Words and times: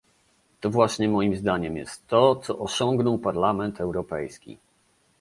To 0.61 0.69
właśnie 0.69 1.09
moim 1.09 1.35
zdaniem 1.35 1.77
jest 1.77 2.07
to, 2.07 2.35
co 2.35 2.59
osiągnął 2.59 3.17
Parlament 3.17 3.81
Europejski 3.81 4.57